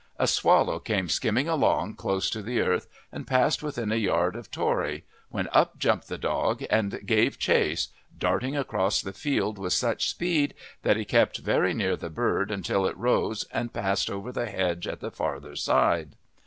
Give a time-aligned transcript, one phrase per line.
[0.17, 4.49] A swallow came skimming along close to the earth and passed within a yard of
[4.49, 10.09] Tory, when up jumped the dog and gave chase, darting across the field with such
[10.09, 14.47] speed that he kept very near the bird until it rose and passed over the
[14.49, 16.15] hedge at the farther side.